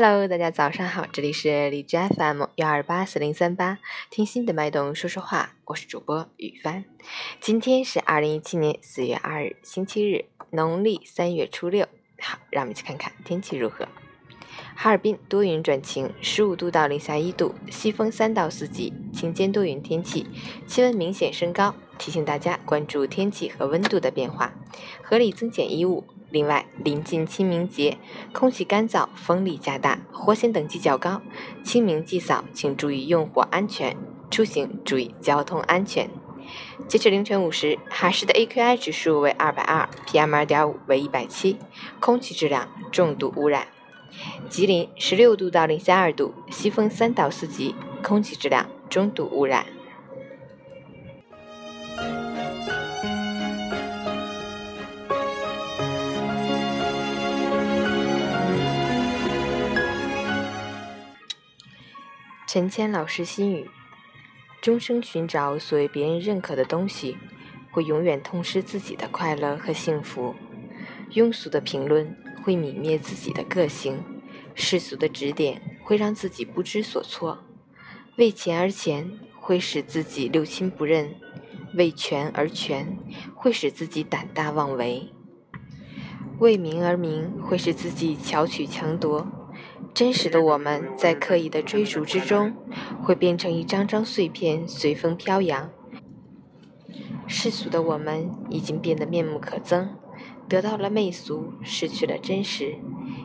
[0.00, 3.78] Hello，大家早上好，这里是荔枝 FM 幺二八四零三八，
[4.10, 6.84] 听心的脉动说说话，我是主播雨帆。
[7.40, 11.88] 今天是二零一七年四月二日，星期日，农历三月初六。
[12.20, 13.88] 好，让我们一起看看天气如何。
[14.76, 20.28] 哈尔滨多云转晴，十五度到零下一度，西风三到四级，晴间多云天气，
[20.64, 24.54] 气温明显升高，提醒大家关注天气和温度的变化，
[25.02, 26.04] 合理增减衣物。
[26.30, 27.96] 另外，临近清明节，
[28.32, 31.22] 空气干燥，风力加大，火险等级较高。
[31.64, 33.96] 清明祭扫，请注意用火安全，
[34.30, 36.10] 出行注意交通安全。
[36.86, 41.58] 截至凌晨五时，哈市的 AQI 指数为二百二，PM 二点五为一百七，
[42.00, 43.68] 空气质量重度污染。
[44.48, 49.66] 吉林十六度到零下二度，西风三到四级，空气质量中度污染。
[62.58, 63.70] 陈谦老师心语：
[64.60, 67.16] 终生寻找所谓别人认可的东西，
[67.70, 70.34] 会永远痛失自己的快乐和幸福。
[71.12, 74.02] 庸俗的评论会泯灭自己的个性，
[74.56, 77.44] 世俗的指点会让自己不知所措。
[78.16, 81.14] 为钱而钱会使自己六亲不认，
[81.74, 82.98] 为权而权
[83.36, 85.12] 会使自己胆大妄为，
[86.40, 89.37] 为名而名会使自己巧取强夺。
[89.94, 92.54] 真实的我们在刻意的追逐之中，
[93.02, 95.70] 会变成一张张碎片，随风飘扬。
[97.26, 99.88] 世俗的我们已经变得面目可憎，
[100.48, 102.76] 得到了媚俗，失去了真实。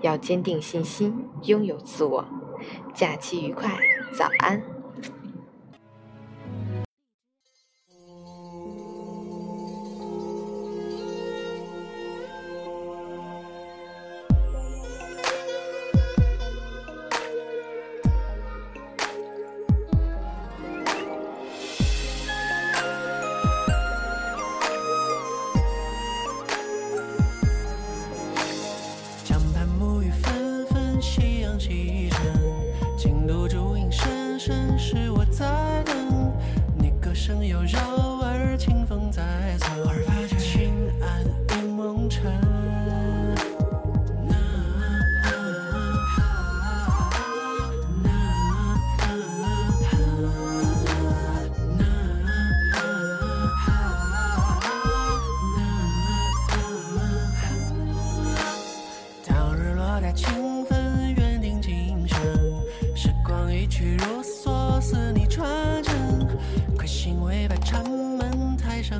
[0.00, 2.24] 要坚定信心，拥有自我。
[2.94, 3.78] 假期愉快，
[4.16, 4.73] 早安。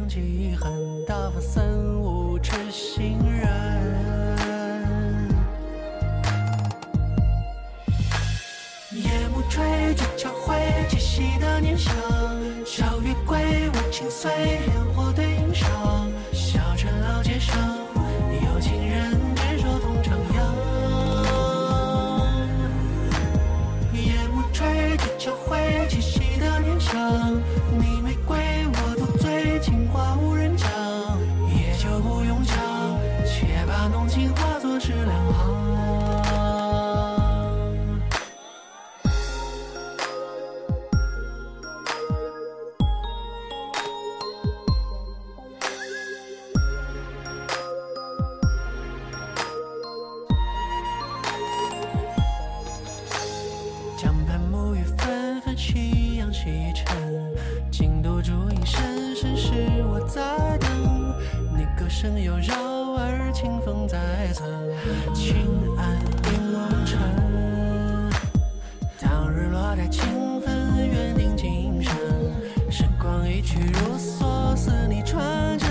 [0.09, 0.72] 记恨，
[1.06, 1.67] 大发三
[2.00, 3.47] 五痴心人。
[8.93, 10.56] 夜幕垂，鹊桥回，
[10.89, 11.93] 七夕的念想。
[12.65, 14.31] 小月归，我轻碎，
[14.66, 16.09] 烟火对影上。
[16.33, 17.73] 小城老街上，
[58.44, 59.16] 京都竹影深。
[59.16, 59.53] 深是
[59.84, 60.69] 我在等，
[61.56, 62.55] 你歌声悠绕
[62.93, 63.99] 耳，清风在
[64.32, 64.44] 侧，
[65.15, 65.37] 轻
[65.77, 65.97] 按
[66.32, 66.99] 烟梦尘。
[69.00, 71.94] 当日落带清芬，缘定今生。
[72.71, 75.68] 时光一去如梭，似你传真。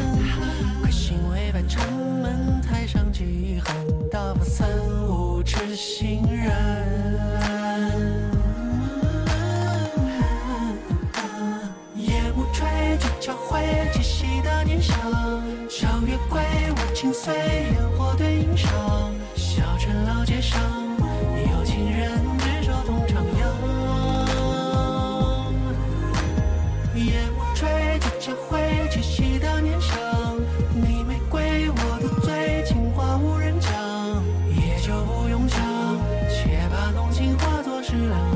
[0.82, 1.84] 亏心未伴城
[2.22, 4.68] 门，台上几恨，道不三
[5.08, 7.43] 无痴心人。
[17.04, 19.12] 心碎，烟火对影赏。
[19.36, 20.58] 小城老街上，
[21.52, 22.10] 有情人
[22.40, 23.44] 执手同徜徉。
[26.96, 30.00] 夜幕垂，酒桥回，七夕的念想。
[30.74, 33.70] 你玫瑰，我独醉，情话无人讲，
[34.56, 35.60] 也就不用讲，
[36.30, 36.94] 且把。
[36.94, 38.33] 把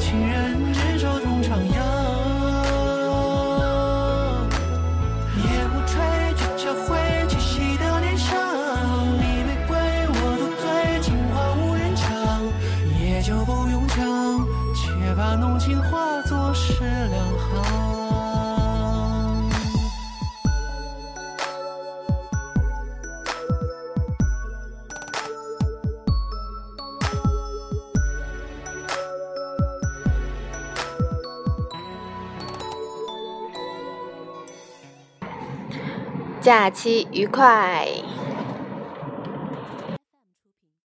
[0.00, 0.49] 情人
[36.40, 37.86] 假期愉快。